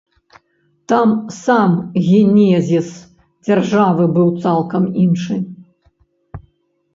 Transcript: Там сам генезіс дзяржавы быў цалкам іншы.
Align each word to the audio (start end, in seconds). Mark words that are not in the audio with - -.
Там 0.93 1.09
сам 1.43 1.71
генезіс 2.07 2.89
дзяржавы 3.45 4.03
быў 4.17 4.27
цалкам 4.47 4.83
іншы. 5.05 5.39